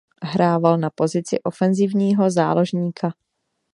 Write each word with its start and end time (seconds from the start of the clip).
Hrával 0.23 0.77
na 0.77 0.89
pozici 0.89 1.41
ofenzivního 1.43 2.29
záložníka. 2.29 3.11